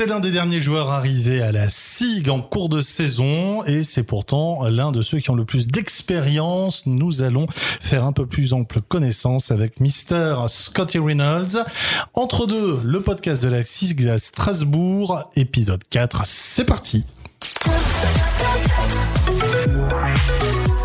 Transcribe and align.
C'est 0.00 0.06
l'un 0.06 0.20
des 0.20 0.30
derniers 0.30 0.62
joueurs 0.62 0.88
arrivés 0.88 1.42
à 1.42 1.52
la 1.52 1.68
SIG 1.68 2.30
en 2.30 2.40
cours 2.40 2.70
de 2.70 2.80
saison 2.80 3.62
et 3.66 3.82
c'est 3.82 4.02
pourtant 4.02 4.66
l'un 4.70 4.92
de 4.92 5.02
ceux 5.02 5.18
qui 5.18 5.28
ont 5.28 5.34
le 5.34 5.44
plus 5.44 5.68
d'expérience. 5.68 6.86
Nous 6.86 7.20
allons 7.20 7.46
faire 7.50 8.06
un 8.06 8.12
peu 8.12 8.24
plus 8.24 8.54
ample 8.54 8.80
connaissance 8.80 9.50
avec 9.50 9.78
Mr. 9.78 10.46
Scotty 10.48 10.98
Reynolds. 10.98 11.66
Entre 12.14 12.46
deux, 12.46 12.80
le 12.82 13.02
podcast 13.02 13.42
de 13.42 13.48
la 13.48 13.62
SIG 13.62 14.08
à 14.08 14.18
Strasbourg, 14.18 15.30
épisode 15.36 15.82
4. 15.90 16.22
C'est 16.24 16.64
parti. 16.64 17.04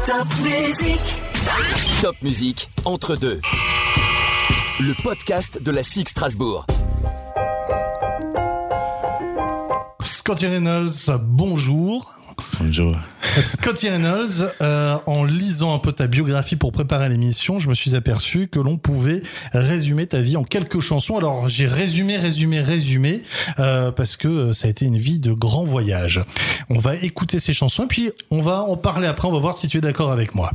Top 0.05 0.27
musique. 0.43 1.21
Top 2.01 2.15
musique 2.21 2.69
entre 2.83 3.15
deux. 3.15 3.39
Le 4.81 4.93
podcast 5.03 5.63
de 5.63 5.71
la 5.71 5.83
SIG 5.83 6.09
Strasbourg. 6.09 6.65
Scotty 10.05 10.45
Reynolds, 10.45 11.17
bonjour. 11.19 12.13
Bonjour. 12.59 12.95
Scotty 13.41 13.89
Reynolds, 13.89 14.51
euh, 14.61 14.97
en 15.07 15.23
lisant 15.23 15.73
un 15.73 15.79
peu 15.79 15.93
ta 15.93 16.05
biographie 16.05 16.55
pour 16.55 16.71
préparer 16.71 17.09
l'émission, 17.09 17.57
je 17.57 17.67
me 17.69 17.73
suis 17.73 17.95
aperçu 17.95 18.47
que 18.47 18.59
l'on 18.59 18.77
pouvait 18.77 19.23
résumer 19.51 20.05
ta 20.05 20.21
vie 20.21 20.37
en 20.37 20.43
quelques 20.43 20.79
chansons. 20.79 21.17
Alors 21.17 21.49
j'ai 21.49 21.65
résumé, 21.65 22.17
résumé, 22.17 22.61
résumé, 22.61 23.23
euh, 23.59 23.91
parce 23.91 24.15
que 24.15 24.53
ça 24.53 24.67
a 24.67 24.69
été 24.69 24.85
une 24.85 24.99
vie 24.99 25.19
de 25.19 25.33
grand 25.33 25.63
voyage. 25.63 26.21
On 26.69 26.77
va 26.77 26.95
écouter 26.95 27.39
ces 27.39 27.53
chansons 27.53 27.85
et 27.85 27.87
puis 27.87 28.11
on 28.29 28.41
va 28.41 28.61
en 28.61 28.77
parler 28.77 29.07
après, 29.07 29.27
on 29.27 29.31
va 29.31 29.39
voir 29.39 29.55
si 29.55 29.67
tu 29.67 29.79
es 29.79 29.81
d'accord 29.81 30.11
avec 30.11 30.35
moi. 30.35 30.51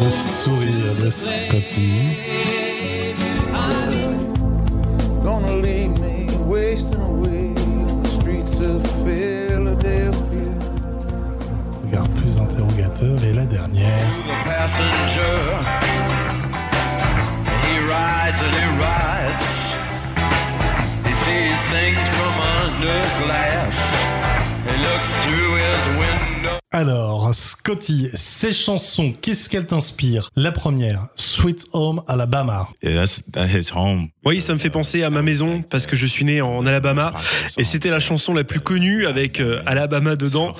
Le 0.00 0.10
sourire 0.10 0.94
de 1.04 1.08
Scotty. 1.08 2.18
gonna 5.22 5.56
leave 5.58 5.96
me 6.00 6.26
wasting 6.44 7.00
away 7.00 7.54
on 7.56 8.02
the 8.02 8.08
streets 8.08 8.58
of 8.60 8.82
Philadelphia. 9.04 10.52
Regard 11.84 12.08
plus 12.16 12.36
interrogateur. 12.38 13.22
Et 13.22 13.34
la 13.34 13.46
dernière. 13.46 14.06
passenger. 14.44 15.38
He 17.66 17.78
rides 17.86 18.40
and 18.42 18.54
he 18.54 18.68
rides. 18.82 19.48
He 21.06 21.14
sees 21.24 21.60
things 21.70 22.04
from 22.16 22.34
under 22.62 23.00
glass. 23.22 23.76
He 24.66 24.74
looks 24.82 25.10
through 25.22 25.54
his 25.54 25.98
window. 25.98 26.17
Alors, 26.78 27.34
Scotty, 27.34 28.08
ces 28.14 28.52
chansons, 28.52 29.12
qu'est-ce 29.20 29.50
qu'elles 29.50 29.66
t'inspirent? 29.66 30.30
La 30.36 30.52
première, 30.52 31.08
Sweet 31.16 31.66
Home 31.72 32.02
Alabama. 32.06 32.68
Yeah, 32.84 32.94
that's 32.94 33.20
that 33.32 33.48
hits 33.48 33.72
home. 33.74 34.10
Oui, 34.24 34.40
ça 34.40 34.54
me 34.54 34.60
fait 34.60 34.70
penser 34.70 35.02
à 35.02 35.10
ma 35.10 35.22
maison 35.22 35.62
parce 35.68 35.86
que 35.86 35.96
je 35.96 36.06
suis 36.06 36.24
né 36.24 36.40
en 36.40 36.64
Alabama 36.66 37.14
et 37.56 37.64
c'était 37.64 37.90
la 37.90 37.98
chanson 37.98 38.32
la 38.32 38.44
plus 38.44 38.60
connue 38.60 39.06
avec 39.06 39.40
euh, 39.40 39.60
Alabama 39.66 40.14
dedans. 40.14 40.54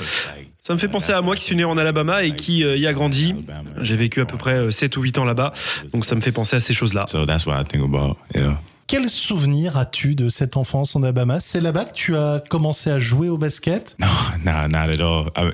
Ça 0.61 0.73
me 0.73 0.79
fait 0.81 0.89
penser 0.89 1.13
à 1.13 1.23
moi 1.23 1.37
qui 1.37 1.45
suis 1.45 1.55
né 1.55 1.63
en 1.63 1.79
Alabama 1.79 2.25
et 2.25 2.35
qui 2.35 2.65
euh, 2.65 2.77
y 2.77 2.89
a 2.89 2.93
grandi. 2.93 3.37
J'ai 3.83 3.95
vécu 3.95 4.21
à 4.21 4.25
peu 4.25 4.37
près 4.37 4.55
euh, 4.55 4.71
7 4.73 4.97
ou 4.97 5.03
8 5.03 5.19
ans 5.19 5.25
là-bas, 5.25 5.53
donc 5.93 6.05
ça 6.05 6.17
me 6.17 6.21
fait 6.21 6.33
penser 6.33 6.57
à 6.57 6.61
ces 6.61 6.75
choses-là. 6.75 7.07
So 7.13 7.27
that's 7.27 7.47
what 7.47 7.61
I 7.61 7.65
think 7.65 7.85
about. 7.85 8.17
Yeah. 8.35 8.59
Quel 8.89 9.11
souvenir 9.11 9.77
as-tu 9.77 10.15
de 10.15 10.31
cette 10.31 10.57
enfance 10.57 10.97
en 10.97 11.03
Alabama? 11.03 11.41
C'est 11.41 11.61
là-bas 11.61 11.85
que 11.85 11.93
tu 11.93 12.17
as 12.17 12.43
commencé 12.49 12.89
à 12.89 12.99
jouer 12.99 13.29
au 13.29 13.37
basket? 13.37 13.99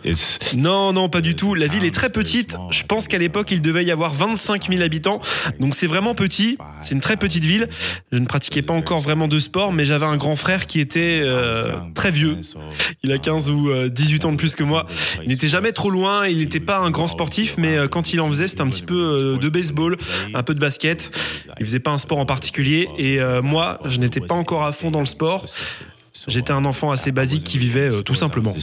It's 0.04 0.38
Non, 0.56 0.92
non, 0.92 1.08
pas 1.08 1.20
du 1.20 1.34
tout. 1.34 1.56
La 1.56 1.66
ville 1.66 1.84
est 1.84 1.92
très 1.92 2.10
petite. 2.10 2.54
Je 2.70 2.84
pense 2.84 3.08
qu'à 3.08 3.18
l'époque, 3.18 3.50
il 3.50 3.60
devait 3.60 3.84
y 3.84 3.90
avoir 3.90 4.14
25 4.14 4.68
000 4.70 4.82
habitants. 4.82 5.20
Donc 5.58 5.74
c'est 5.74 5.88
vraiment 5.88 6.14
petit. 6.14 6.58
C'est 6.80 6.94
une 6.94 7.00
très 7.00 7.16
petite 7.16 7.44
ville. 7.44 7.68
Je 8.12 8.18
ne 8.18 8.26
pratiquais 8.26 8.62
pas 8.62 8.72
encore 8.72 9.00
vraiment 9.00 9.26
de 9.26 9.40
sport, 9.40 9.72
mais 9.72 9.84
j'avais 9.84 10.06
un 10.06 10.16
grand 10.16 10.36
frère 10.36 10.66
qui 10.66 10.78
était 10.78 11.20
euh, 11.24 11.72
très 11.96 12.12
vieux. 12.12 12.38
Il 13.02 13.10
a 13.10 13.18
15 13.18 13.50
ou 13.50 13.68
euh, 13.68 13.88
18 13.88 14.26
ans 14.26 14.32
de 14.32 14.36
plus 14.36 14.54
que 14.54 14.62
moi. 14.62 14.86
Il 15.24 15.28
n'était 15.30 15.48
jamais 15.48 15.72
trop 15.72 15.90
loin. 15.90 16.28
Il 16.28 16.38
n'était 16.38 16.60
pas 16.60 16.78
un 16.78 16.92
grand 16.92 17.08
sportif, 17.08 17.56
mais 17.58 17.76
euh, 17.76 17.88
quand 17.88 18.12
il 18.12 18.20
en 18.20 18.28
faisait, 18.28 18.46
c'était 18.46 18.62
un 18.62 18.68
petit 18.68 18.84
peu 18.84 18.94
euh, 18.94 19.38
de 19.38 19.48
baseball, 19.48 19.96
un 20.34 20.42
peu 20.44 20.54
de 20.54 20.60
basket. 20.60 21.10
Il 21.58 21.66
faisait 21.66 21.80
pas 21.80 21.90
un 21.90 21.98
sport 21.98 22.18
en 22.18 22.26
particulier. 22.26 22.88
Et 22.96 23.23
euh, 23.24 23.42
moi, 23.42 23.78
je 23.84 23.98
n'étais 23.98 24.20
pas 24.20 24.34
encore 24.34 24.64
à 24.64 24.72
fond 24.72 24.90
dans 24.90 25.00
le 25.00 25.06
sport. 25.06 25.46
J'étais 26.28 26.52
un 26.52 26.64
enfant 26.64 26.90
assez 26.90 27.12
basique 27.12 27.44
qui 27.44 27.58
vivait 27.58 27.90
euh, 27.90 28.02
tout 28.02 28.14
simplement. 28.14 28.54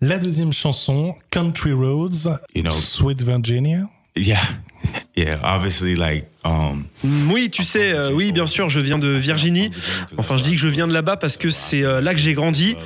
La 0.00 0.18
deuxième 0.18 0.52
chanson, 0.52 1.14
Country 1.30 1.72
Roads, 1.72 2.30
You 2.54 2.62
know- 2.62 2.70
Sweet 2.70 3.22
Virginia. 3.22 3.82
yeah, 4.16 4.40
yeah. 5.16 5.36
Obviously, 5.44 5.94
like 5.94 6.26
um. 6.44 6.84
Mm, 7.04 7.30
Oui, 7.30 7.50
tu 7.50 7.62
sais, 7.62 7.92
euh, 7.92 8.10
oui, 8.10 8.32
bien 8.32 8.46
sûr, 8.46 8.68
je 8.70 8.80
viens 8.80 8.98
de 8.98 9.08
Virginie. 9.08 9.70
Enfin, 10.16 10.36
je 10.38 10.42
dis 10.42 10.52
que 10.52 10.56
je 10.60 10.68
viens 10.68 10.88
de 10.88 10.92
là-bas 10.94 11.16
parce 11.18 11.36
que 11.36 11.50
c'est 11.50 11.84
euh, 11.84 12.00
là 12.00 12.14
que 12.14 12.20
j'ai 12.20 12.32
grandi. 12.34 12.76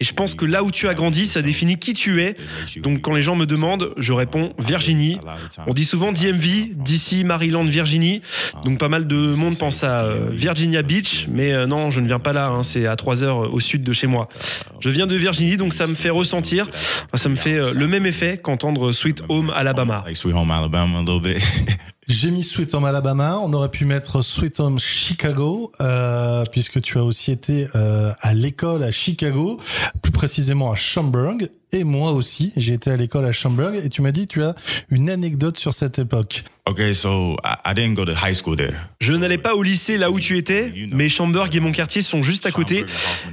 Et 0.00 0.04
je 0.04 0.14
pense 0.14 0.34
que 0.34 0.46
là 0.46 0.62
où 0.62 0.70
tu 0.70 0.88
as 0.88 0.94
grandi, 0.94 1.26
ça 1.26 1.42
définit 1.42 1.76
qui 1.76 1.92
tu 1.92 2.22
es. 2.22 2.34
Donc 2.78 3.02
quand 3.02 3.14
les 3.14 3.20
gens 3.20 3.36
me 3.36 3.44
demandent, 3.44 3.92
je 3.98 4.14
réponds 4.14 4.54
Virginie. 4.58 5.18
On 5.66 5.74
dit 5.74 5.84
souvent 5.84 6.10
DMV, 6.10 6.74
DC, 6.74 7.22
Maryland, 7.24 7.64
Virginie. 7.64 8.22
Donc 8.64 8.78
pas 8.78 8.88
mal 8.88 9.06
de 9.06 9.16
monde 9.16 9.58
pense 9.58 9.84
à 9.84 10.00
euh, 10.04 10.28
Virginia 10.32 10.82
Beach, 10.82 11.26
mais 11.30 11.52
euh, 11.52 11.66
non, 11.66 11.90
je 11.90 12.00
ne 12.00 12.06
viens 12.06 12.18
pas 12.18 12.32
là. 12.32 12.48
hein, 12.48 12.62
c'est 12.62 12.86
à 12.86 12.96
3 12.96 13.24
heures 13.24 13.44
euh, 13.44 13.48
au 13.48 13.60
sud 13.60 13.82
de 13.82 13.92
chez 13.92 14.06
moi. 14.06 14.28
Je 14.80 14.88
viens 14.88 15.06
de 15.06 15.14
Virginie, 15.14 15.58
donc 15.58 15.74
ça 15.74 15.86
me 15.86 15.94
fait 15.94 16.08
ressentir, 16.10 16.68
ça 17.14 17.28
me 17.28 17.34
fait 17.34 17.60
le 17.74 17.86
même 17.86 18.06
effet 18.06 18.38
qu'entendre 18.42 18.92
Sweet 18.92 19.22
Home 19.28 19.52
Alabama. 19.54 20.04
J'ai 22.10 22.32
mis 22.32 22.42
Sweet 22.42 22.74
Home 22.74 22.86
Alabama. 22.86 23.38
On 23.40 23.52
aurait 23.52 23.70
pu 23.70 23.84
mettre 23.84 24.20
Sweet 24.20 24.58
Home 24.58 24.80
Chicago, 24.80 25.70
euh, 25.80 26.44
puisque 26.50 26.82
tu 26.82 26.98
as 26.98 27.04
aussi 27.04 27.30
été 27.30 27.68
euh, 27.76 28.12
à 28.20 28.34
l'école 28.34 28.82
à 28.82 28.90
Chicago, 28.90 29.60
plus 30.02 30.10
précisément 30.10 30.72
à 30.72 30.74
Schaumburg. 30.74 31.36
Et 31.72 31.84
moi 31.84 32.12
aussi, 32.12 32.52
j'ai 32.56 32.74
été 32.74 32.90
à 32.90 32.96
l'école 32.96 33.24
à 33.26 33.32
Schaumburg. 33.32 33.74
Et 33.84 33.88
tu 33.88 34.02
m'as 34.02 34.10
dit 34.10 34.26
que 34.26 34.32
tu 34.32 34.42
as 34.42 34.54
une 34.90 35.08
anecdote 35.10 35.58
sur 35.58 35.72
cette 35.74 35.98
époque. 35.98 36.44
okay, 36.66 36.94
so 36.94 37.36
I, 37.42 37.74
didn't 37.74 37.94
go 37.94 38.04
to 38.04 38.12
high 38.12 38.34
school 38.34 38.54
there. 38.56 38.74
Je 39.00 39.12
n'allais 39.12 39.38
pas 39.38 39.54
au 39.56 39.62
lycée 39.62 39.98
là 39.98 40.10
où 40.10 40.20
tu 40.20 40.36
étais, 40.36 40.72
mais 40.92 41.08
Schaumburg 41.08 41.48
et 41.54 41.58
mon 41.60 41.72
quartier 41.72 42.00
sont 42.02 42.22
juste 42.22 42.46
à 42.46 42.52
côté. 42.52 42.84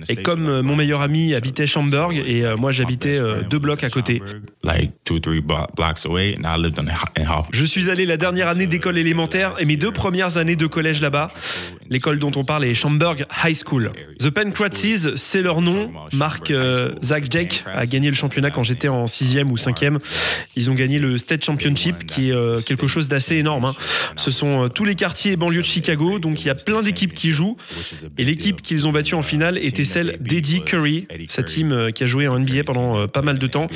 Et 0.09 0.15
comme 0.15 0.47
euh, 0.47 0.63
mon 0.63 0.75
meilleur 0.75 1.01
ami 1.01 1.35
habitait 1.35 1.67
Schaumburg 1.67 2.13
et 2.15 2.45
euh, 2.45 2.57
moi 2.57 2.71
j'habitais 2.71 3.17
euh, 3.17 3.41
deux 3.47 3.59
blocs 3.59 3.83
à 3.83 3.89
côté. 3.89 4.23
like 4.63 4.91
two, 5.03 5.19
three 5.19 5.41
blo- 5.41 5.67
blocks 5.75 6.05
away, 6.05 6.35
and 6.35 6.45
I 6.45 6.57
lived 6.59 6.79
in, 6.79 6.87
in 6.87 7.25
Hoffman. 7.25 7.49
Je 7.51 7.65
suis 7.65 7.89
allé 7.89 8.05
la 8.05 8.17
dernière 8.17 8.47
année 8.47 8.65
d'école 8.65 8.97
élémentaire 8.97 9.53
et 9.59 9.65
mes 9.65 9.77
deux 9.77 9.91
premières 9.91 10.37
années 10.37 10.55
de 10.55 10.65
collège 10.67 11.01
là-bas. 11.01 11.29
L'école 11.89 12.19
dont 12.19 12.31
on 12.35 12.43
parle 12.43 12.65
est 12.65 12.73
Schaumburg 12.73 13.25
High 13.43 13.55
School. 13.55 13.91
The 14.19 14.29
Pancratises, 14.29 15.13
c'est 15.15 15.41
leur 15.41 15.61
nom. 15.61 15.91
Marc 16.13 16.49
euh, 16.51 16.93
Zach 17.03 17.25
Jake 17.29 17.63
a 17.71 17.85
gagné 17.85 18.09
le 18.09 18.15
championnat 18.15 18.26
quand 18.27 18.63
j'étais 18.63 18.87
en 18.87 19.07
sixième 19.07 19.51
ou 19.51 19.57
cinquième. 19.57 19.99
Ils 20.55 20.69
ont 20.69 20.73
gagné 20.75 20.99
le 20.99 21.17
State 21.17 21.43
Championship, 21.43 22.05
qui 22.05 22.29
est 22.29 22.33
euh, 22.33 22.61
quelque 22.61 22.87
chose 22.87 23.07
d'assez 23.07 23.35
énorme. 23.35 23.65
hein. 23.65 23.75
Ce 24.15 24.31
sont 24.31 24.65
euh, 24.65 24.67
tous 24.67 24.85
les 24.85 24.95
quartiers 24.95 25.33
et 25.33 25.35
banlieues 25.35 25.61
de 25.61 25.65
Chicago, 25.65 26.19
donc 26.19 26.41
il 26.43 26.47
y 26.47 26.49
a 26.49 26.55
plein 26.55 26.81
d'équipes 26.81 27.13
qui 27.13 27.31
jouent. 27.31 27.57
Et 28.17 28.23
l'équipe 28.25 28.61
qu'ils 28.61 28.87
ont 28.87 28.91
battue 28.91 29.15
en 29.15 29.21
finale 29.21 29.57
était 29.57 29.83
celle 29.83 30.17
d'Eddie 30.21 30.61
Curry, 30.63 31.07
sa 31.27 31.43
team 31.43 31.71
euh, 31.71 31.91
qui 31.91 32.03
a 32.03 32.07
joué 32.07 32.27
en 32.27 32.39
NBA 32.39 32.63
pendant 32.65 32.99
euh, 32.99 33.07
pas 33.07 33.21
mal 33.21 33.37
de 33.39 33.47
temps. 33.47 33.67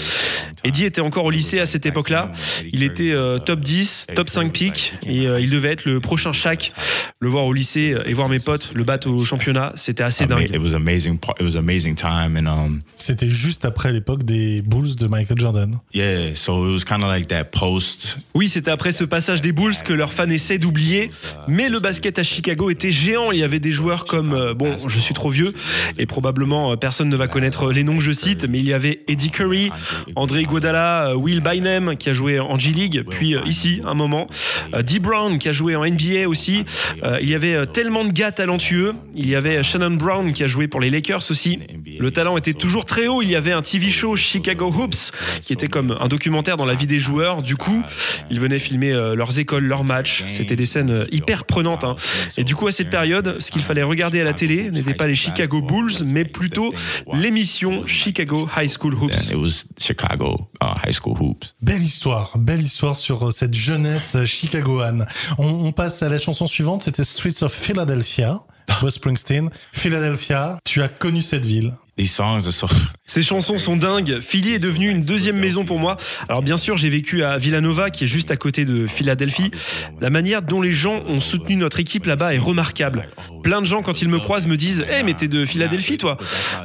Eddie 0.63 0.85
était 0.85 1.01
encore 1.01 1.25
au 1.25 1.31
lycée 1.31 1.59
à 1.59 1.65
cette 1.65 1.85
époque-là. 1.85 2.31
Il 2.71 2.83
était 2.83 3.11
euh, 3.11 3.37
top 3.37 3.59
10, 3.61 4.07
top 4.15 4.29
5 4.29 4.51
pick 4.51 4.93
et 5.05 5.27
euh, 5.27 5.39
il 5.39 5.49
devait 5.49 5.71
être 5.71 5.85
le 5.85 5.99
prochain 5.99 6.33
Shaq. 6.33 6.71
Le 7.19 7.29
voir 7.29 7.45
au 7.45 7.53
lycée 7.53 7.95
et 8.05 8.13
voir 8.13 8.29
mes 8.29 8.39
potes 8.39 8.71
le 8.73 8.83
battre 8.83 9.09
au 9.09 9.23
championnat, 9.25 9.73
c'était 9.75 10.03
assez 10.03 10.23
Ama- 10.23 10.35
dingue. 10.35 10.49
It 10.55 10.57
was 10.61 10.73
amazing. 10.73 11.17
par- 11.19 11.35
It 11.39 11.45
was 11.45 11.57
amazing 11.57 11.95
time, 11.95 12.37
and 12.37 12.47
um, 12.47 12.81
C'était 12.95 13.29
juste 13.29 13.65
après 13.65 13.91
l'époque 13.93 14.23
des 14.23 14.40
Bulls 14.65 14.95
de 14.95 15.07
Michael 15.07 15.37
Jordan. 15.39 15.79
yeah. 15.93 16.33
So 16.35 16.67
it 16.67 16.71
was 16.71 16.83
kind 16.85 17.01
of 17.03 17.09
like 17.09 17.27
that 17.27 17.45
post. 17.45 18.17
Oui, 18.33 18.47
c'était 18.47 18.71
après 18.71 18.91
ce 18.91 19.03
passage 19.03 19.41
des 19.41 19.51
Bulls 19.51 19.75
que 19.85 19.93
leurs 19.93 20.13
fans 20.13 20.29
essaient 20.29 20.57
d'oublier. 20.57 21.11
Mais 21.47 21.69
le 21.69 21.79
basket 21.79 22.19
à 22.19 22.23
Chicago 22.23 22.69
était 22.69 22.91
géant. 22.91 23.31
Il 23.31 23.39
y 23.39 23.43
avait 23.43 23.59
des 23.59 23.71
joueurs 23.71 24.05
comme, 24.05 24.33
euh, 24.33 24.53
bon, 24.53 24.77
je 24.87 24.99
suis 24.99 25.13
trop 25.13 25.29
vieux 25.29 25.53
et 25.97 26.05
probablement 26.05 26.71
euh, 26.71 26.75
personne 26.75 27.09
ne 27.09 27.15
va 27.15 27.27
connaître 27.27 27.71
les 27.71 27.83
noms 27.83 27.97
que 27.97 28.03
je 28.03 28.11
cite, 28.11 28.45
mais 28.47 28.59
il 28.59 28.67
y 28.67 28.73
avait 28.73 29.01
Eddie 29.07 29.31
Curry, 29.31 29.71
André 30.15 30.41
Iguodala, 30.41 31.09
euh, 31.09 31.15
Will 31.15 31.41
Bynum 31.41 31.95
qui 31.97 32.09
a 32.09 32.13
joué 32.13 32.39
en 32.39 32.57
G-League, 32.57 33.03
puis 33.09 33.35
euh, 33.35 33.41
ici 33.45 33.81
un 33.85 33.93
moment, 33.93 34.27
euh, 34.73 34.81
Dee 34.81 34.99
Brown 34.99 35.37
qui 35.39 35.49
a 35.49 35.51
joué 35.51 35.75
en 35.75 35.85
NBA 35.85 36.27
aussi. 36.27 36.63
Euh, 37.03 37.19
il 37.21 37.29
y 37.29 37.35
avait 37.35 37.55
euh, 37.55 37.65
tellement 37.65 38.03
de 38.03 38.11
gars 38.11 38.31
talentueux. 38.31 38.93
Il 39.15 39.27
y 39.29 39.35
avait 39.35 39.63
Shannon 39.63 39.91
Brown 39.91 40.33
qui 40.33 40.43
a 40.43 40.47
joué 40.47 40.67
pour 40.67 40.79
les 40.79 40.89
Lakers 40.89 41.29
aussi. 41.29 41.59
Le 41.99 42.11
talent 42.11 42.37
était 42.37 42.53
toujours 42.53 42.85
très 42.85 43.07
haut. 43.07 43.21
Il 43.21 43.29
y 43.29 43.35
avait 43.35 43.51
un 43.51 43.61
TV 43.61 43.89
show 43.89 44.15
Chicago 44.31 44.71
Hoops, 44.71 45.11
qui 45.41 45.51
était 45.51 45.67
comme 45.67 45.97
un 45.99 46.07
documentaire 46.07 46.55
dans 46.55 46.65
la 46.65 46.73
vie 46.73 46.87
des 46.87 46.99
joueurs. 46.99 47.41
Du 47.41 47.57
coup, 47.57 47.83
ils 48.29 48.39
venaient 48.39 48.59
filmer 48.59 48.93
euh, 48.93 49.13
leurs 49.15 49.39
écoles, 49.39 49.65
leurs 49.65 49.83
matchs. 49.83 50.23
C'était 50.29 50.55
des 50.55 50.65
scènes 50.65 50.91
euh, 50.91 51.05
hyper 51.11 51.43
prenantes. 51.43 51.83
hein. 51.83 51.95
Et 52.37 52.43
du 52.45 52.55
coup, 52.55 52.67
à 52.67 52.71
cette 52.71 52.89
période, 52.89 53.37
ce 53.39 53.51
qu'il 53.51 53.61
fallait 53.63 53.83
regarder 53.83 54.21
à 54.21 54.23
la 54.23 54.33
télé 54.33 54.71
n'était 54.71 54.93
pas 54.93 55.07
les 55.07 55.15
Chicago 55.15 55.61
Bulls, 55.61 56.05
mais 56.05 56.23
plutôt 56.23 56.73
l'émission 57.13 57.85
Chicago 57.85 58.47
High 58.57 58.69
School 58.69 58.93
Hoops. 58.95 59.33
Chicago 59.79 60.49
uh, 60.61 60.67
high 60.85 60.93
school 60.93 61.17
hoops. 61.19 61.53
Belle 61.61 61.81
histoire, 61.83 62.37
belle 62.37 62.61
histoire 62.61 62.95
sur 62.95 63.27
euh, 63.27 63.31
cette 63.31 63.53
jeunesse 63.53 64.15
chicagoane. 64.25 65.05
On, 65.37 65.47
on 65.47 65.71
passe 65.71 66.01
à 66.03 66.09
la 66.09 66.17
chanson 66.19 66.47
suivante, 66.47 66.81
c'était 66.83 67.03
Streets 67.03 67.43
of 67.43 67.51
Philadelphia. 67.53 68.41
West 68.83 68.97
Springsteen, 68.97 69.49
Philadelphia, 69.73 70.59
tu 70.63 70.81
as 70.81 70.87
connu 70.87 71.21
cette 71.21 71.45
ville. 71.45 71.73
These 71.97 72.13
songs 72.13 72.45
are 72.47 72.53
so. 72.53 72.67
Ces 73.11 73.23
chansons 73.23 73.57
sont 73.57 73.75
dingues. 73.75 74.21
Philly 74.21 74.53
est 74.53 74.59
devenue 74.59 74.89
une 74.89 75.01
deuxième 75.01 75.37
maison 75.37 75.65
pour 75.65 75.79
moi. 75.79 75.97
Alors 76.29 76.41
bien 76.41 76.55
sûr, 76.55 76.77
j'ai 76.77 76.89
vécu 76.89 77.25
à 77.25 77.37
Villanova, 77.37 77.89
qui 77.89 78.05
est 78.05 78.07
juste 78.07 78.31
à 78.31 78.37
côté 78.37 78.63
de 78.63 78.87
Philadelphie. 78.87 79.51
La 79.99 80.09
manière 80.09 80.41
dont 80.41 80.61
les 80.61 80.71
gens 80.71 81.03
ont 81.05 81.19
soutenu 81.19 81.57
notre 81.57 81.81
équipe 81.81 82.05
là-bas 82.05 82.33
est 82.33 82.37
remarquable. 82.37 83.09
Plein 83.43 83.59
de 83.59 83.65
gens, 83.65 83.81
quand 83.81 84.01
ils 84.01 84.07
me 84.07 84.17
croisent, 84.17 84.47
me 84.47 84.55
disent 84.55 84.85
"Eh, 84.89 85.03
mais 85.03 85.13
t'es 85.13 85.27
de 85.27 85.43
Philadelphie, 85.45 85.97
toi? 85.97 86.15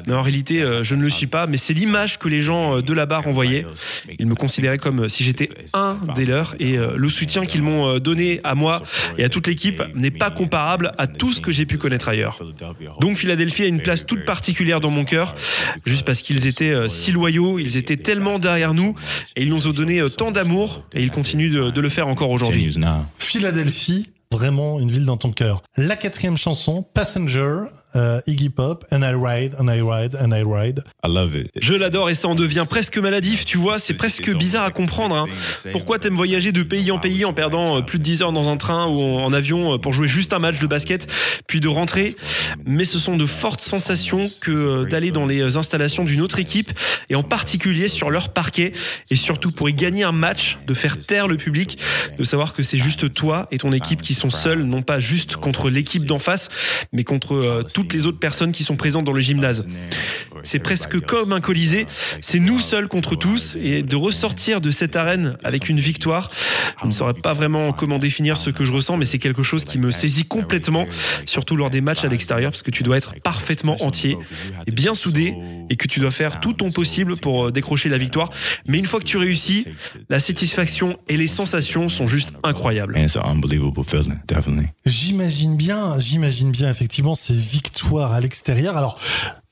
Mais 0.07 0.15
en 0.15 0.23
réalité, 0.23 0.63
euh, 0.63 0.85
je 0.85 0.95
ne 0.95 1.03
le 1.03 1.11
suis 1.11 1.27
pas. 1.27 1.49
Mais 1.49 1.57
c'est 1.57 1.75
l'image 1.75 2.21
que 2.21 2.29
les 2.29 2.43
gens 2.43 2.77
euh, 2.77 2.81
de 2.81 2.95
là-bas 2.95 3.19
renvoyaient. 3.19 3.67
Ils 4.17 4.29
me 4.29 4.37
considéraient 4.37 4.79
comme 4.79 5.09
si 5.09 5.25
j'étais 5.25 5.49
un 5.75 5.99
des 6.15 6.27
leurs. 6.27 6.55
Et 6.61 6.79
euh, 6.79 6.93
le 6.97 7.11
soutien 7.11 7.45
qu'ils 7.45 7.63
m'ont 7.63 7.89
euh, 7.89 7.99
donné 7.99 8.41
à 8.45 8.55
moi 8.55 8.85
et 9.19 9.25
à 9.25 9.29
toute 9.29 9.49
l'équipe 9.49 9.83
n'est 9.97 10.13
pas 10.13 10.31
comparable 10.31 10.93
à 10.97 11.09
tout 11.09 11.33
ce 11.33 11.41
que 11.41 11.51
j'ai 11.51 11.67
pu 11.67 11.77
connaître 11.77 12.09
ailleurs. 12.09 12.39
Donc 13.01 13.17
Philadelphie 13.17 13.65
a 13.65 13.67
une 13.67 13.83
place 13.83 14.07
toute 14.07 14.25
particulière 14.25 14.79
dans 14.79 14.91
mon 14.91 15.05
cœur, 15.05 15.35
juste 15.85 16.05
parce 16.05 16.23
qu'ils 16.23 16.36
étaient 16.45 16.71
euh, 16.71 16.89
si 16.89 17.13
loyaux, 17.13 17.59
ils 17.59 17.77
étaient 17.77 17.97
tellement 17.97 18.39
derrière 18.39 18.75
nous, 18.75 18.95
et 19.37 19.43
ils 19.43 19.49
nous 19.49 19.69
ont 19.69 19.73
donné 19.73 20.01
euh, 20.01 20.09
tant 20.09 20.33
d'amour, 20.33 20.83
et 20.93 21.03
ils 21.03 21.11
continuent 21.11 21.53
de, 21.53 21.71
de 21.71 21.81
le 21.81 21.89
faire 21.89 22.09
encore 22.09 22.31
aujourd'hui. 22.31 22.77
Philadelphie, 23.17 24.11
vraiment 24.33 24.81
une 24.81 24.91
ville 24.91 25.05
dans 25.05 25.17
ton 25.17 25.33
cœur. 25.33 25.63
La 25.77 25.97
quatrième 25.97 26.37
chanson, 26.37 26.83
Passenger, 26.95 27.67
euh, 27.97 28.21
Iggy 28.27 28.51
Pop, 28.51 28.85
And 28.93 29.01
I 29.03 29.15
Ride, 29.15 29.57
And 29.59 29.69
I 29.69 29.81
Ride, 29.81 30.17
And 30.21 30.31
I 30.33 30.43
Ride. 30.47 30.85
I 31.05 31.09
love 31.09 31.35
it. 31.35 31.51
Je 31.57 31.75
l'adore 31.75 32.11
et 32.11 32.15
ça 32.15 32.29
en 32.29 32.35
devient 32.35 32.65
presque 32.69 32.99
maladif, 32.99 33.45
tu 33.45 33.57
vois, 33.59 33.79
c'est 33.79 33.95
presque 33.95 34.31
bizarre 34.37 34.65
à 34.67 34.71
comprendre. 34.71 35.17
hein. 35.17 35.27
Pourquoi 35.73 35.99
t'aimes 35.99 36.15
voyager 36.17 36.53
de 36.53 36.63
pays 36.63 36.91
en 36.91 36.99
pays 36.99 37.25
en 37.25 37.33
perdant 37.33 37.79
euh, 37.79 37.81
plus 37.81 37.99
de 37.99 38.05
10 38.05 38.23
heures 38.23 38.33
dans 38.33 38.49
un 38.51 38.57
train 38.57 38.87
ou 38.87 39.01
en 39.01 39.33
avion 39.33 39.75
euh, 39.75 39.79
pour 39.79 39.93
jouer 39.93 40.09
juste 40.09 40.33
un 40.33 40.39
match 40.39 40.59
de 40.59 40.67
basket, 40.67 41.11
puis 41.47 41.61
de 41.61 41.69
rentrer? 41.69 42.17
Mais 42.67 42.85
ce 42.85 42.99
sont 42.99 43.17
de 43.17 43.27
fortes 43.27 43.63
sensations 43.63 44.31
que 44.41 44.85
d'aller 44.85 45.11
dans 45.11 45.27
les 45.27 45.57
installations 45.57 46.05
d'une 46.05 46.21
autre 46.21 46.39
équipe, 46.39 46.73
et 47.09 47.15
en 47.15 47.23
particulier 47.23 47.89
sur 47.89 48.11
leur 48.11 48.29
parquet, 48.31 48.73
et 49.11 49.17
surtout 49.17 49.51
pour 49.53 49.69
y 49.69 49.75
gagner 49.75 50.05
un 50.05 50.13
match, 50.13 50.59
de 50.67 50.75
faire 50.75 50.99
taire 50.99 51.29
le 51.29 51.37
public, 51.37 51.79
de 52.19 52.25
savoir 52.25 52.53
que 52.53 52.63
c'est 52.63 52.79
juste 52.79 53.13
toi 53.13 53.47
et 53.51 53.59
ton 53.59 53.73
équipe 53.73 54.03
qui 54.03 54.15
sont 54.15 54.31
seuls, 54.31 54.63
non 54.65 54.83
pas 54.83 54.99
juste 54.99 55.37
contre 55.37 55.71
l'équipe 55.71 56.05
d'en 56.05 56.19
face, 56.19 56.49
mais 56.93 57.05
contre 57.05 57.35
euh, 57.35 57.63
toutes 57.87 57.95
les 57.95 58.07
autres 58.09 58.19
personnes 58.19 58.51
qui 58.51 58.65
sont 58.65 58.75
présentes 58.75 59.05
dans 59.05 59.13
le 59.13 59.21
gymnase. 59.21 59.67
C'est 60.43 60.59
presque 60.59 61.01
comme 61.01 61.33
un 61.33 61.41
colisée, 61.41 61.87
c'est 62.21 62.41
nous 62.41 62.59
seuls 62.59 62.89
contre 62.89 63.15
tous, 63.15 63.57
et 63.61 63.83
de 63.83 63.97
ressortir 63.97 64.61
de 64.61 64.73
cette 64.73 64.97
arène 64.97 65.37
avec 65.45 65.69
une 65.69 65.79
victoire, 65.79 66.31
je 66.81 66.87
ne 66.87 66.91
saurais 66.91 67.15
pas 67.15 67.33
vraiment 67.33 67.73
comment 67.73 67.99
définir 67.99 68.37
ce 68.37 68.51
que 68.51 68.65
je 68.65 68.73
ressens, 68.73 68.97
mais 68.97 69.05
c'est 69.05 69.19
quelque 69.19 69.43
chose 69.45 69.65
qui 69.65 69.79
me 69.79 69.93
saisit 69.93 70.25
complètement, 70.25 70.87
surtout 71.27 71.55
lors 71.55 71.71
des 71.71 71.81
matchs 71.81 72.05
à 72.05 72.09
l'extérieur, 72.09 72.51
parce 72.51 72.63
que 72.63 72.73
tu 72.73 72.83
dois 72.83 72.97
être 72.97 73.15
parfaitement 73.23 73.77
entier 73.85 74.19
et 74.67 74.73
bien 74.73 74.95
soudé, 74.95 75.37
et 75.71 75.77
que 75.77 75.87
tu 75.87 76.01
dois 76.01 76.11
faire 76.11 76.41
tout 76.41 76.55
ton 76.55 76.73
possible 76.73 77.17
pour 77.17 77.47
euh, 77.47 77.53
décrocher 77.53 77.89
la 77.89 77.99
victoire. 77.99 78.31
Mais 78.67 78.79
une 78.79 78.87
fois 78.87 79.01
que 79.01 79.05
tu 79.05 79.17
réussis, 79.17 79.67
la 80.09 80.19
satisfaction 80.19 80.99
et 81.09 81.17
les 81.17 81.29
sensations 81.29 81.89
sont 81.89 82.07
juste 82.07 82.33
incroyables. 82.43 82.97
J'imagine 84.85 85.57
bien, 85.57 85.99
j'imagine 85.99 86.51
bien 86.51 86.71
effectivement 86.71 87.15
ces 87.15 87.35
victoires 87.35 87.76
à 87.85 88.21
l'extérieur. 88.21 88.77
Alors, 88.77 88.99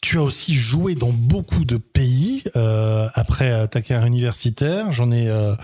tu 0.00 0.18
as 0.18 0.22
aussi 0.22 0.54
joué 0.54 0.94
dans 0.94 1.12
beaucoup 1.12 1.64
de 1.64 1.78
pays 1.78 2.42
euh, 2.56 3.08
après 3.14 3.66
ta 3.68 3.80
carrière 3.80 4.06
universitaire. 4.06 4.92
J'en 4.92 5.10
ai 5.10 5.28
euh, 5.28 5.54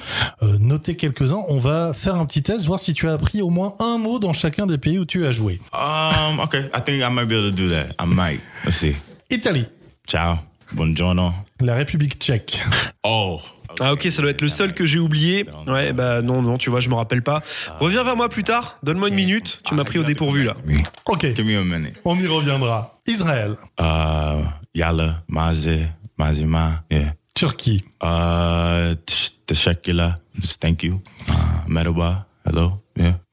euh, 0.42 0.56
noté 0.58 0.96
quelques-uns. 0.96 1.44
On 1.48 1.58
va 1.58 1.92
faire 1.92 2.14
un 2.16 2.24
petit 2.24 2.42
test, 2.42 2.64
voir 2.64 2.80
si 2.80 2.94
tu 2.94 3.06
as 3.08 3.12
appris 3.12 3.42
au 3.42 3.50
moins 3.50 3.74
un 3.78 3.98
mot 3.98 4.18
dans 4.18 4.32
chacun 4.32 4.66
des 4.66 4.78
pays 4.78 4.98
où 4.98 5.04
tu 5.04 5.26
as 5.26 5.32
joué. 5.32 5.60
Um, 5.72 6.40
okay. 6.40 6.70
I 6.74 6.80
think 6.84 7.02
I 7.02 7.10
might 7.10 7.28
be 7.28 7.34
able 7.34 7.50
to 7.50 7.54
do 7.54 7.68
that. 7.68 7.94
I 7.98 8.06
might. 8.06 8.40
Let's 8.64 8.76
see. 8.76 8.96
Italie, 9.30 9.66
Ciao. 10.06 10.38
Buongiorno. 10.72 11.32
La 11.60 11.74
République 11.74 12.18
tchèque, 12.18 12.62
Oh. 13.04 13.40
Ah 13.78 13.92
ok, 13.92 14.02
ça 14.10 14.20
doit 14.20 14.32
être 14.32 14.40
le 14.42 14.48
seul 14.48 14.74
que 14.74 14.84
j'ai 14.84 14.98
oublié. 14.98 15.46
Ouais, 15.68 15.92
bah 15.92 16.22
non, 16.22 16.42
non, 16.42 16.58
tu 16.58 16.70
vois, 16.70 16.80
je 16.80 16.88
me 16.88 16.94
rappelle 16.96 17.22
pas. 17.22 17.40
Reviens 17.78 18.02
vers 18.02 18.16
moi 18.16 18.28
plus 18.28 18.42
tard, 18.42 18.78
donne-moi 18.82 19.08
une 19.08 19.14
minute, 19.14 19.60
tu 19.64 19.74
m'as 19.76 19.84
pris 19.84 19.98
au 19.98 20.02
dépourvu 20.02 20.42
là. 20.42 20.54
Ok, 21.06 21.26
on 22.04 22.16
y 22.16 22.26
reviendra. 22.26 23.00
Israël, 23.06 23.56
Uh, 23.80 24.42
Yalla, 24.74 25.22
Maze, 25.28 25.70
Mazima, 26.18 26.82
yeah. 26.90 27.12
Turquie, 27.34 27.84
Uh, 28.02 28.94
Tsh- 29.06 29.30
Tashakila, 29.46 30.18
thank 30.60 30.82
you. 30.82 31.00
Uh, 31.28 31.32
Merhaba, 31.68 32.26
hello. 32.44 32.82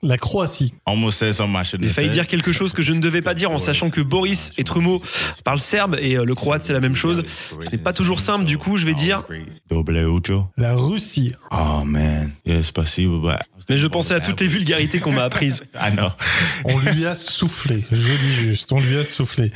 La 0.04 0.18
Croatie, 0.20 0.76
J'ai 1.82 1.90
failli 1.90 2.10
dire 2.12 2.28
quelque 2.28 2.52
chose 2.52 2.72
que 2.72 2.84
je 2.84 2.94
ne 2.94 3.00
devais 3.00 3.24
pas 3.24 3.34
dire 3.34 3.50
en 3.50 3.58
sachant 3.58 3.90
que 3.90 4.00
Boris 4.00 4.52
et 4.58 4.64
Trumo 4.64 5.02
parlent 5.44 5.58
serbe 5.58 5.98
et 6.00 6.18
euh, 6.18 6.24
le 6.24 6.36
croate 6.36 6.62
c'est 6.62 6.74
la 6.74 6.80
même 6.80 6.96
chose. 6.96 7.24
Ce 7.60 7.72
n'est 7.72 7.80
pas 7.80 7.94
toujours 7.94 8.20
simple, 8.20 8.46
du 8.46 8.60
coup 8.60 8.78
je 8.78 8.86
vais 8.86 8.94
dire. 8.94 9.24
La 10.56 10.76
Russie, 10.76 11.34
Oh 11.52 11.84
man, 11.84 12.32
spasibo, 12.62 13.20
but 13.22 13.40
Mais 13.70 13.78
je 13.78 13.88
pensais 13.88 14.14
à 14.14 14.20
toutes 14.20 14.40
les 14.40 14.48
vulgarités 14.48 15.00
qu'on 15.00 15.14
m'a 15.14 15.24
apprises. 15.24 15.64
I 15.76 15.92
know. 15.92 16.10
on 16.66 16.78
lui 16.78 17.08
a 17.08 17.16
soufflé, 17.16 17.86
je 17.92 18.14
dis 18.14 18.34
juste, 18.36 18.72
on 18.72 18.80
lui 18.80 18.98
a 18.98 19.04
soufflé. 19.04 19.52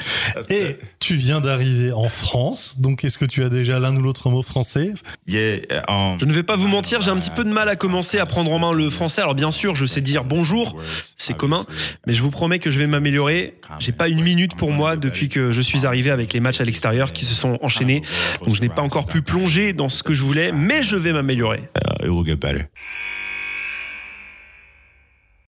Et 0.49 0.77
tu 0.99 1.15
viens 1.15 1.39
d'arriver 1.39 1.91
en 1.91 2.09
France, 2.09 2.79
donc 2.79 3.03
est-ce 3.03 3.19
que 3.19 3.25
tu 3.25 3.43
as 3.43 3.49
déjà 3.49 3.79
l'un 3.79 3.95
ou 3.95 4.01
l'autre 4.01 4.31
mot 4.31 4.41
français? 4.41 4.93
Yeah, 5.27 5.83
um, 5.87 6.17
Je 6.19 6.25
ne 6.25 6.33
vais 6.33 6.43
pas 6.43 6.55
vous 6.55 6.67
mentir, 6.67 7.01
j'ai 7.01 7.11
un 7.11 7.17
petit 7.17 7.29
peu 7.29 7.43
de 7.43 7.51
mal 7.51 7.69
à 7.69 7.75
commencer 7.75 8.17
à 8.17 8.25
prendre 8.25 8.51
en 8.51 8.57
main 8.57 8.73
le 8.73 8.89
français. 8.89 9.21
Alors 9.21 9.35
bien 9.35 9.51
sûr, 9.51 9.75
je 9.75 9.85
sais 9.85 10.01
dire 10.01 10.23
bonjour, 10.41 10.75
c'est 11.17 11.37
commun, 11.37 11.63
mais 12.07 12.13
je 12.13 12.21
vous 12.23 12.31
promets 12.31 12.57
que 12.57 12.71
je 12.71 12.79
vais 12.79 12.87
m'améliorer. 12.87 13.59
J'ai 13.77 13.91
pas 13.91 14.07
une 14.07 14.23
minute 14.23 14.55
pour 14.55 14.71
moi 14.71 14.95
depuis 14.95 15.29
que 15.29 15.51
je 15.51 15.61
suis 15.61 15.85
arrivé 15.85 16.09
avec 16.09 16.33
les 16.33 16.39
matchs 16.39 16.61
à 16.61 16.63
l'extérieur 16.63 17.13
qui 17.13 17.25
se 17.25 17.35
sont 17.35 17.59
enchaînés. 17.61 18.01
Donc 18.43 18.55
je 18.55 18.61
n'ai 18.61 18.69
pas 18.69 18.81
encore 18.81 19.05
pu 19.05 19.21
plonger 19.21 19.71
dans 19.71 19.87
ce 19.87 20.01
que 20.01 20.15
je 20.15 20.23
voulais, 20.23 20.51
mais 20.51 20.81
je 20.81 20.95
vais 20.95 21.13
m'améliorer. 21.13 21.61
uh, 22.03 22.09